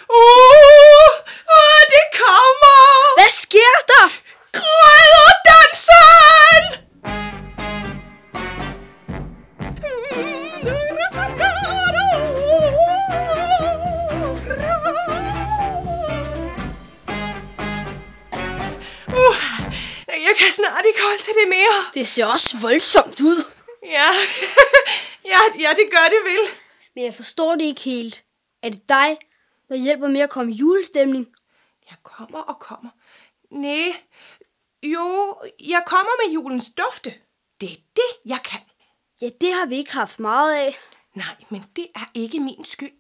uh, 0.10 1.10
uh, 1.56 1.82
det 1.94 2.06
kommer! 2.22 3.20
Hvad 3.20 3.30
sker 3.30 3.76
der? 3.88 4.10
Krydderdansen! 4.54 5.05
Snart 20.56 20.86
ikke 20.86 21.02
holde 21.02 21.22
til 21.22 21.34
det 21.42 21.48
mere. 21.50 21.78
Det 21.94 22.08
ser 22.08 22.26
også 22.26 22.58
voldsomt 22.58 23.22
ud. 23.22 23.40
Ja, 23.84 24.10
ja, 25.32 25.40
ja 25.60 25.70
det 25.70 25.88
gør 25.92 26.06
det 26.10 26.22
vel. 26.32 26.44
Men 26.96 27.04
jeg 27.04 27.14
forstår 27.14 27.56
det 27.56 27.66
ikke 27.66 27.82
helt. 27.82 28.24
Er 28.64 28.70
det 28.70 28.90
dig, 28.90 29.18
der 29.70 29.76
hjælper 29.76 30.08
med 30.08 30.22
at 30.22 30.30
komme 30.30 30.52
i 30.54 30.56
julestemning? 30.56 31.28
Jeg 31.90 31.98
kommer 32.04 32.40
og 32.40 32.60
kommer. 32.60 32.90
Nej, 33.52 33.96
jo, 34.84 35.36
jeg 35.60 35.84
kommer 35.86 36.12
med 36.24 36.34
julens 36.34 36.72
dufte. 36.78 37.14
Det 37.62 37.72
er 37.72 37.82
det, 37.96 38.30
jeg 38.32 38.40
kan. 38.46 38.60
Ja, 39.22 39.30
det 39.42 39.54
har 39.54 39.66
vi 39.66 39.76
ikke 39.76 39.94
haft 39.94 40.20
meget 40.20 40.54
af. 40.54 40.80
Nej, 41.16 41.36
men 41.50 41.66
det 41.76 41.88
er 41.96 42.10
ikke 42.14 42.40
min 42.40 42.66
skyld. 42.66 42.94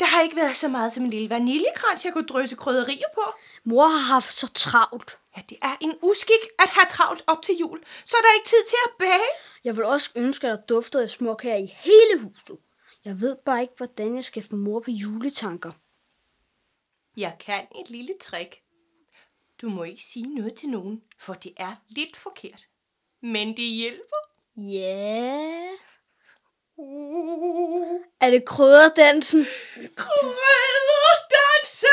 Der 0.00 0.06
har 0.06 0.22
ikke 0.22 0.36
været 0.36 0.56
så 0.56 0.68
meget 0.68 0.92
som 0.92 1.04
en 1.04 1.10
lille 1.10 1.30
vaniljekrans, 1.30 2.04
jeg 2.04 2.12
kunne 2.12 2.26
drysse 2.26 2.56
krydderier 2.56 3.08
på. 3.14 3.22
Mor 3.64 3.86
har 3.86 4.14
haft 4.14 4.32
så 4.32 4.48
travlt. 4.52 5.18
Ja, 5.36 5.42
det 5.48 5.58
er 5.62 5.76
en 5.80 5.98
uskik 6.02 6.42
at 6.58 6.68
have 6.68 6.86
travlt 6.90 7.24
op 7.26 7.42
til 7.42 7.54
jul. 7.56 7.84
Så 8.04 8.16
er 8.16 8.22
der 8.22 8.34
ikke 8.34 8.48
tid 8.48 8.64
til 8.68 8.76
at 8.86 8.90
bage. 8.98 9.30
Jeg 9.64 9.76
vil 9.76 9.84
også 9.84 10.10
ønske, 10.16 10.46
at 10.46 10.58
der 10.58 10.64
duftede 10.66 11.02
af 11.02 11.10
småkager 11.10 11.56
i 11.56 11.66
hele 11.66 12.20
huset. 12.22 12.58
Jeg 13.04 13.20
ved 13.20 13.36
bare 13.44 13.62
ikke, 13.62 13.74
hvordan 13.76 14.14
jeg 14.14 14.24
skal 14.24 14.42
få 14.42 14.56
mor 14.56 14.80
på 14.80 14.90
juletanker. 14.90 15.72
Jeg 17.16 17.36
kan 17.40 17.66
et 17.80 17.90
lille 17.90 18.14
trick. 18.20 18.62
Du 19.62 19.68
må 19.68 19.82
ikke 19.84 20.02
sige 20.02 20.34
noget 20.34 20.54
til 20.54 20.68
nogen, 20.68 21.02
for 21.18 21.34
det 21.34 21.52
er 21.56 21.74
lidt 21.88 22.16
forkert. 22.16 22.62
Men 23.22 23.56
det 23.56 23.64
hjælper. 23.64 24.16
Ja... 24.56 25.68
Uh. 26.78 28.00
Er 28.20 28.30
det 28.30 28.44
krydderdansen? 28.44 29.46
Krydderdansen! 29.96 31.86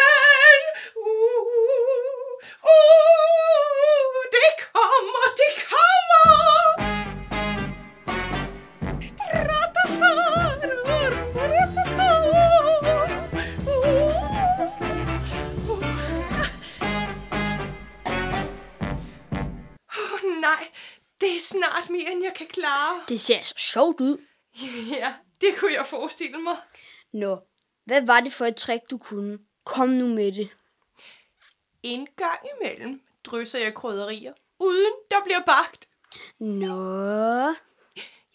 Uh, 2.65 4.23
det 4.35 4.49
kommer, 4.73 5.25
det 5.41 5.51
kommer! 5.69 6.23
Nej, 20.41 20.67
det 21.21 21.35
er 21.35 21.39
snart 21.39 21.89
mere, 21.89 22.11
end 22.11 22.23
jeg 22.23 22.33
kan 22.35 22.47
klare. 22.47 23.01
Det 23.07 23.21
ser 23.21 23.41
så 23.41 23.53
sjovt 23.57 24.01
ud. 24.01 24.17
Ja, 24.89 25.13
det 25.41 25.55
kunne 25.57 25.73
jeg 25.73 25.85
forestille 25.85 26.37
mig. 26.37 26.55
Nå, 27.13 27.39
hvad 27.85 28.01
var 28.01 28.19
det 28.19 28.33
for 28.33 28.45
et 28.45 28.55
trick, 28.55 28.81
du 28.89 28.97
kunne? 28.97 29.39
Kom 29.65 29.89
nu 29.89 30.07
med 30.07 30.31
det. 30.31 30.49
En 31.83 32.07
gang 32.15 32.39
imellem 32.55 33.01
drysser 33.23 33.59
jeg 33.59 33.73
krydderier, 33.73 34.33
uden 34.59 34.93
der 35.11 35.17
bliver 35.23 35.41
bagt. 35.45 35.89
Nå, 36.39 37.53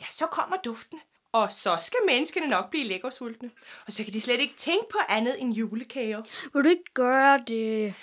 Ja, 0.00 0.06
så 0.10 0.26
kommer 0.26 0.56
duften. 0.56 1.00
Og 1.32 1.52
så 1.52 1.76
skal 1.80 1.98
menneskene 2.06 2.46
nok 2.46 2.70
blive 2.70 2.84
lækkersultne. 2.84 3.50
Og 3.86 3.92
så 3.92 4.04
kan 4.04 4.12
de 4.12 4.20
slet 4.20 4.40
ikke 4.40 4.56
tænke 4.56 4.86
på 4.90 4.98
andet 5.08 5.40
end 5.40 5.54
julekager. 5.54 6.22
vil 6.52 6.64
du 6.64 6.68
ikke 6.68 6.94
gøre 6.94 7.38
det? 7.46 7.94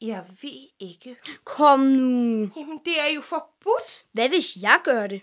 Jeg 0.00 0.24
ved 0.42 0.68
ikke. 0.80 1.16
Kom 1.44 1.80
nu. 1.80 2.50
Jamen, 2.56 2.80
det 2.84 3.00
er 3.00 3.14
jo 3.14 3.20
forbudt. 3.20 4.04
Hvad 4.12 4.28
hvis 4.28 4.56
jeg 4.62 4.80
gør 4.84 5.06
det? 5.06 5.22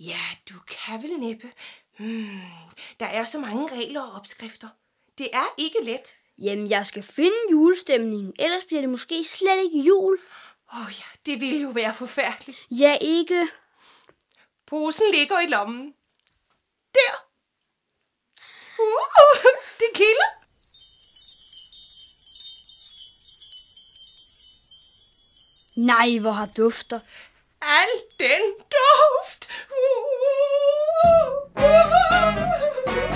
Ja, 0.00 0.18
du 0.50 0.54
kan 0.68 1.02
vel 1.02 1.18
næppe. 1.18 1.52
Hmm, 1.98 2.40
der 3.00 3.06
er 3.06 3.24
så 3.24 3.38
mange 3.40 3.76
regler 3.76 4.02
og 4.02 4.12
opskrifter. 4.12 4.68
Det 5.18 5.28
er 5.32 5.54
ikke 5.58 5.78
let. 5.82 6.16
Jamen, 6.38 6.70
jeg 6.70 6.86
skal 6.86 7.02
finde 7.02 7.36
julestemningen, 7.50 8.32
ellers 8.38 8.64
bliver 8.64 8.80
det 8.80 8.90
måske 8.90 9.24
slet 9.24 9.62
ikke 9.64 9.78
jul. 9.78 10.18
Åh 10.72 10.80
oh, 10.80 10.92
ja, 10.98 11.04
det 11.26 11.40
ville 11.40 11.60
jo 11.60 11.68
være 11.68 11.94
forfærdeligt. 11.94 12.66
Ja, 12.70 12.98
ikke. 13.00 13.48
Posen 14.66 15.10
ligger 15.12 15.40
i 15.40 15.46
lommen. 15.46 15.94
Der. 16.94 17.26
Uh, 18.78 19.00
det 19.80 19.88
kilder. 19.94 20.30
Nej, 25.76 26.18
hvor 26.20 26.30
har 26.30 26.46
dufter. 26.46 27.00
Al 27.62 27.88
den 28.18 28.42
duft. 28.72 29.50
Uh, 29.70 29.96
uh. 33.10 33.15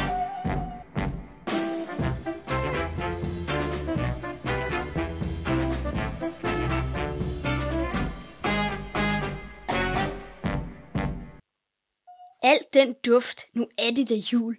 Al 12.42 12.58
den 12.74 12.94
duft, 13.06 13.42
nu 13.54 13.66
er 13.78 13.90
det 13.96 14.08
da 14.08 14.14
jul. 14.14 14.56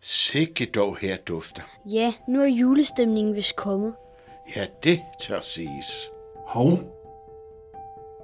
Sikke 0.00 0.66
dog 0.66 0.96
her 0.96 1.16
dufter. 1.16 1.62
Ja, 1.92 2.14
nu 2.28 2.40
er 2.40 2.46
julestemningen 2.46 3.34
vist 3.34 3.56
kommet. 3.56 3.94
Ja, 4.56 4.66
det 4.82 5.00
tør 5.20 5.40
siges. 5.40 6.10
Hov. 6.36 6.70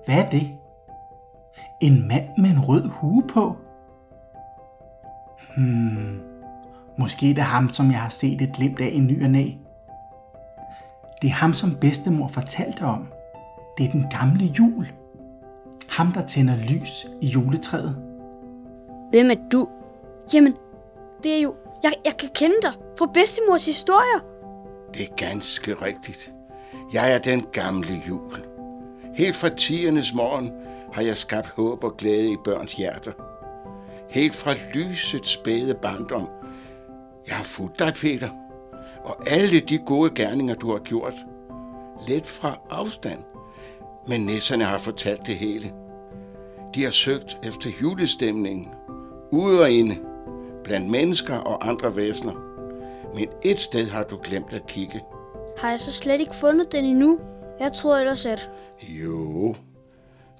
Hvad 0.04 0.24
er 0.24 0.30
det? 0.30 0.58
En 1.82 2.08
mand 2.08 2.28
med 2.38 2.50
en 2.50 2.64
rød 2.64 2.88
hue 2.88 3.24
på? 3.28 3.56
Hmm. 5.56 6.20
Måske 6.98 7.26
det 7.26 7.38
er 7.38 7.42
ham, 7.42 7.68
som 7.68 7.90
jeg 7.90 8.00
har 8.00 8.08
set 8.08 8.40
et 8.40 8.52
glimt 8.56 8.80
af 8.80 8.90
i 8.92 8.98
ny 8.98 9.24
og 9.24 9.30
næ. 9.30 9.50
Det 11.22 11.28
er 11.28 11.34
ham, 11.34 11.54
som 11.54 11.76
bedstemor 11.80 12.28
fortalte 12.28 12.82
om. 12.82 13.12
Det 13.78 13.86
er 13.86 13.90
den 13.90 14.06
gamle 14.10 14.44
jul. 14.58 14.86
Ham, 15.88 16.12
der 16.12 16.26
tænder 16.26 16.56
lys 16.56 17.06
i 17.20 17.26
juletræet. 17.26 17.96
Hvem 19.10 19.30
er 19.30 19.48
du? 19.52 19.68
Jamen, 20.34 20.54
det 21.22 21.36
er 21.36 21.40
jo... 21.40 21.54
Jeg, 21.82 21.92
jeg 22.04 22.16
kan 22.16 22.28
kende 22.34 22.56
dig 22.62 22.72
fra 22.98 23.06
bedstemors 23.14 23.66
historier. 23.66 24.20
Det 24.94 25.02
er 25.02 25.28
ganske 25.28 25.74
rigtigt. 25.74 26.32
Jeg 26.92 27.12
er 27.12 27.18
den 27.18 27.46
gamle 27.52 27.92
jul. 28.08 28.44
Helt 29.14 29.36
fra 29.36 29.48
tiernes 29.48 30.14
morgen 30.14 30.52
har 30.92 31.02
jeg 31.02 31.16
skabt 31.16 31.48
håb 31.48 31.84
og 31.84 31.96
glæde 31.96 32.32
i 32.32 32.36
børns 32.44 32.72
hjerter. 32.72 33.12
Helt 34.10 34.34
fra 34.34 34.54
lysets 34.74 35.30
spæde 35.30 35.74
barndom. 35.74 36.28
Jeg 37.28 37.36
har 37.36 37.44
fulgt 37.44 37.78
dig, 37.78 37.94
Peter. 37.94 38.28
Og 39.04 39.30
alle 39.30 39.60
de 39.60 39.78
gode 39.78 40.10
gerninger, 40.14 40.54
du 40.54 40.72
har 40.72 40.78
gjort. 40.78 41.14
Lidt 42.08 42.26
fra 42.26 42.58
afstand. 42.70 43.18
Men 44.08 44.20
nisserne 44.20 44.64
har 44.64 44.78
fortalt 44.78 45.26
det 45.26 45.34
hele. 45.36 45.72
De 46.74 46.84
har 46.84 46.90
søgt 46.90 47.38
efter 47.42 47.70
julestemningen. 47.82 48.68
Ude 49.32 49.60
og 49.60 49.70
inde. 49.70 49.98
Blandt 50.64 50.90
mennesker 50.90 51.36
og 51.36 51.68
andre 51.68 51.96
væsener. 51.96 52.34
Men 53.14 53.28
et 53.42 53.60
sted 53.60 53.86
har 53.86 54.02
du 54.02 54.18
glemt 54.22 54.52
at 54.52 54.66
kigge. 54.66 55.02
Har 55.58 55.70
jeg 55.70 55.80
så 55.80 55.92
slet 55.92 56.20
ikke 56.20 56.34
fundet 56.34 56.72
den 56.72 56.84
endnu? 56.84 57.18
Jeg 57.60 57.72
tror 57.72 57.96
ellers, 57.96 58.26
at... 58.26 58.50
Jo, 58.82 59.54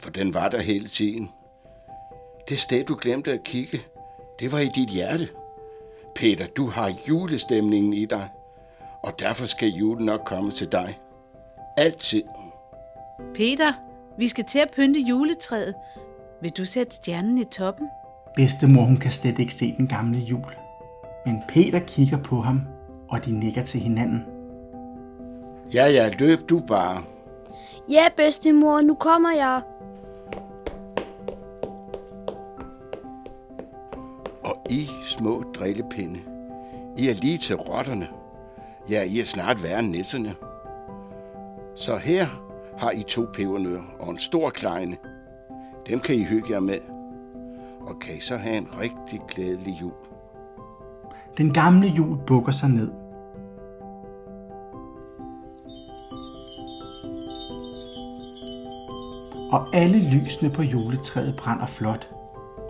for 0.01 0.11
den 0.11 0.35
var 0.35 0.49
der 0.49 0.61
hele 0.61 0.89
tiden. 0.89 1.31
Det 2.49 2.59
sted, 2.59 2.85
du 2.85 2.99
glemte 3.01 3.33
at 3.33 3.45
kigge, 3.45 3.81
det 4.41 4.53
var 4.53 4.59
i 4.59 4.69
dit 4.75 4.89
hjerte. 4.89 5.29
Peter, 6.15 6.47
du 6.47 6.67
har 6.67 6.93
julestemningen 7.09 7.93
i 7.93 8.05
dig, 8.05 8.29
og 9.03 9.13
derfor 9.19 9.47
skal 9.47 9.69
julen 9.69 10.07
nok 10.07 10.21
komme 10.27 10.51
til 10.51 10.73
dig. 10.73 10.99
Altid. 11.77 12.23
Peter, 13.35 13.73
vi 14.19 14.29
skal 14.29 14.45
til 14.45 14.59
at 14.59 14.71
pynte 14.77 15.01
juletræet. 15.01 15.75
Vil 16.43 16.51
du 16.51 16.65
sætte 16.65 16.97
stjernen 16.97 17.39
i 17.39 17.45
toppen? 17.45 17.89
Bedstemor, 18.37 18.85
hun 18.85 18.97
kan 18.97 19.11
slet 19.11 19.39
ikke 19.39 19.55
se 19.55 19.75
den 19.77 19.87
gamle 19.87 20.19
jul. 20.19 20.57
Men 21.27 21.43
Peter 21.49 21.81
kigger 21.87 22.19
på 22.19 22.41
ham, 22.41 22.61
og 23.09 23.25
de 23.25 23.33
nikker 23.33 23.63
til 23.63 23.81
hinanden. 23.81 24.25
Ja, 25.75 25.87
ja, 25.87 26.11
løb 26.19 26.49
du 26.49 26.61
bare. 26.61 27.03
Ja, 27.91 28.05
bedstemor, 28.17 28.81
nu 28.81 28.95
kommer 28.95 29.31
jeg. 29.31 29.63
Og 34.45 34.67
I 34.71 34.89
små 35.05 35.43
drillepinde, 35.55 36.19
I 36.99 37.09
er 37.09 37.15
lige 37.15 37.39
til 37.39 37.57
rotterne. 37.57 38.09
Ja, 38.91 39.03
I 39.03 39.21
er 39.21 39.25
snart 39.25 39.63
værre 39.63 39.79
end 39.79 39.91
nisserne. 39.91 40.35
Så 41.75 41.97
her 41.97 42.46
har 42.79 42.91
I 42.91 43.03
to 43.03 43.27
pebernødder 43.35 43.83
og 44.01 44.11
en 44.11 44.19
stor 44.19 44.51
kleine. 44.51 44.97
Dem 45.89 46.01
kan 46.01 46.15
I 46.15 46.25
hygge 46.25 46.53
jer 46.53 46.61
med. 46.61 46.79
Og 47.81 47.99
kan 48.01 48.17
I 48.17 48.21
så 48.21 48.37
have 48.37 48.57
en 48.57 48.69
rigtig 48.81 49.21
glædelig 49.29 49.79
jul. 49.81 49.93
Den 51.37 51.53
gamle 51.53 51.89
jul 51.89 52.19
bukker 52.27 52.53
sig 52.53 52.69
ned. 52.69 52.91
Og 59.53 59.75
alle 59.75 59.99
lysene 59.99 60.51
på 60.51 60.63
juletræet 60.63 61.37
brænder 61.39 61.67
flot 61.67 62.09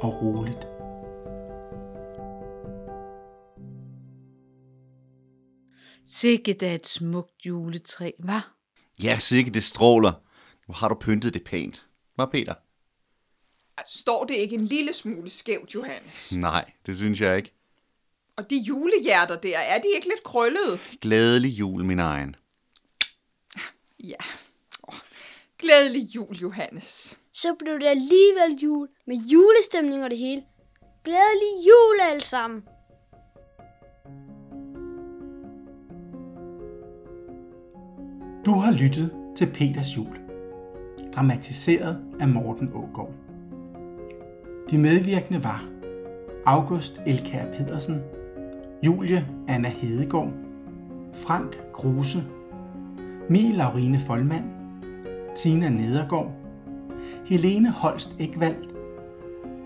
og 0.02 0.22
roligt. 0.22 0.66
Sikke 6.06 6.52
da 6.52 6.74
et 6.74 6.86
smukt 6.86 7.46
juletræ, 7.46 8.10
var. 8.18 8.55
Ja, 9.02 9.18
sikke 9.18 9.50
det 9.50 9.64
stråler. 9.64 10.12
Nu 10.68 10.74
har 10.74 10.88
du 10.88 10.94
pyntet 10.94 11.34
det 11.34 11.44
pænt. 11.44 11.86
Hvad, 12.14 12.26
Peter? 12.32 12.54
Står 13.88 14.24
det 14.24 14.34
ikke 14.34 14.54
en 14.54 14.64
lille 14.64 14.92
smule 14.92 15.30
skævt, 15.30 15.74
Johannes? 15.74 16.32
Nej, 16.32 16.70
det 16.86 16.96
synes 16.96 17.20
jeg 17.20 17.36
ikke. 17.36 17.52
Og 18.36 18.50
de 18.50 18.56
julehjerter 18.56 19.36
der, 19.40 19.58
er 19.58 19.78
de 19.78 19.88
ikke 19.94 20.08
lidt 20.08 20.22
krøllede? 20.22 20.78
Glædelig 21.00 21.50
jul, 21.50 21.84
min 21.84 21.98
egen. 21.98 22.36
Ja. 24.04 24.16
Oh, 24.82 24.94
glædelig 25.58 26.02
jul, 26.14 26.36
Johannes. 26.36 27.18
Så 27.32 27.54
blev 27.58 27.80
det 27.80 27.86
alligevel 27.86 28.58
jul 28.62 28.88
med 29.06 29.16
julestemning 29.16 30.04
og 30.04 30.10
det 30.10 30.18
hele. 30.18 30.42
Glædelig 31.04 31.66
jul 31.68 32.00
alle 32.10 32.22
sammen. 32.24 32.62
Du 38.46 38.52
har 38.52 38.72
lyttet 38.72 39.10
til 39.36 39.46
Peters 39.46 39.96
jul, 39.96 40.18
dramatiseret 41.14 41.98
af 42.20 42.28
Morten 42.28 42.70
Ågaard. 42.74 43.12
De 44.70 44.78
medvirkende 44.78 45.44
var 45.44 45.64
August 46.44 47.00
Elkær 47.06 47.44
Pedersen, 47.52 48.02
Julie 48.82 49.26
Anna 49.48 49.68
Hedegaard, 49.68 50.32
Frank 51.12 51.58
Kruse, 51.72 52.18
Mie 53.30 53.52
Laurine 53.52 54.00
Folmand, 54.00 54.44
Tina 55.36 55.68
Nedergaard, 55.68 56.32
Helene 57.24 57.70
Holst 57.70 58.16
Ekvald, 58.20 58.56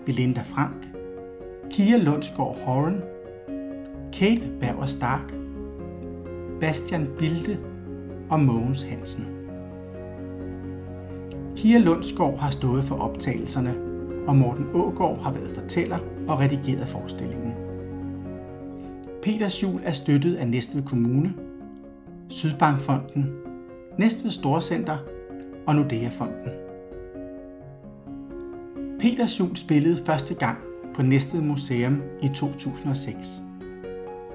Belinda 0.05 0.41
Frank, 0.41 0.87
Kia 1.69 1.97
Lundsgaard 1.97 2.57
Horan, 2.65 3.01
Kate 4.13 4.51
Bauer 4.59 4.85
Stark, 4.85 5.33
Bastian 6.61 7.07
Bilde 7.19 7.70
og 8.31 8.39
Mogens 8.39 8.83
Hansen. 8.83 9.27
Pia 11.55 11.77
Lundsgaard 11.77 12.37
har 12.37 12.51
stået 12.51 12.83
for 12.83 12.95
optagelserne, 12.95 13.75
og 14.27 14.35
Morten 14.35 14.65
Ågård 14.73 15.23
har 15.23 15.31
været 15.31 15.55
fortæller 15.55 15.97
og 16.27 16.39
redigeret 16.39 16.87
forestillingen. 16.87 17.53
Peters 19.23 19.63
Jul 19.63 19.79
er 19.83 19.91
støttet 19.91 20.35
af 20.35 20.47
Næstved 20.47 20.83
Kommune, 20.83 21.33
Sydbankfonden, 22.29 23.29
Næstved 23.99 24.31
Storcenter 24.31 24.97
og 25.67 25.75
Nordea-fonden. 25.75 26.49
Peters 28.99 29.39
Jul 29.39 29.55
spillede 29.55 29.97
første 30.05 30.35
gang 30.35 30.57
på 30.95 31.01
Næstved 31.01 31.41
Museum 31.41 32.01
i 32.21 32.29
2006 32.35 33.41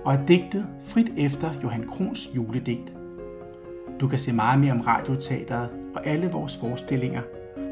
og 0.04 0.14
er 0.14 0.26
digtet 0.26 0.66
frit 0.84 1.12
efter 1.16 1.50
Johan 1.62 1.86
Krohns 1.88 2.30
juledigt. 2.36 2.95
Du 4.00 4.08
kan 4.08 4.18
se 4.18 4.32
meget 4.32 4.60
mere 4.60 4.72
om 4.72 4.80
Radioteateret 4.80 5.68
og 5.94 6.06
alle 6.06 6.30
vores 6.30 6.56
forestillinger 6.56 7.22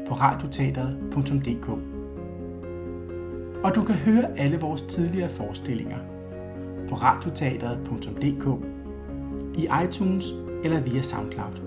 på 0.07 0.13
radioteateret.dk. 0.13 1.69
Og 3.63 3.75
du 3.75 3.83
kan 3.83 3.95
høre 3.95 4.37
alle 4.37 4.59
vores 4.59 4.81
tidligere 4.81 5.29
forestillinger 5.29 5.97
på 6.89 6.95
radioteateret.dk, 6.95 8.65
i 9.57 9.67
iTunes 9.85 10.25
eller 10.63 10.81
via 10.81 11.01
SoundCloud. 11.01 11.64